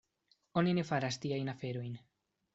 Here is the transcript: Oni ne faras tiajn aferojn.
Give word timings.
Oni 0.61 0.73
ne 0.77 0.85
faras 0.93 1.21
tiajn 1.27 1.53
aferojn. 1.55 1.95